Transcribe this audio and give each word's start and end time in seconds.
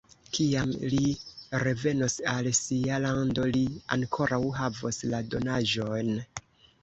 Kiam 0.35 0.71
li 0.93 1.09
revenos 1.63 2.15
al 2.31 2.49
sia 2.61 2.97
lando, 3.05 3.45
li 3.57 3.61
ankoraŭ 3.97 4.41
havos 4.61 5.01
la 5.13 5.23
donaĵon. 5.35 6.11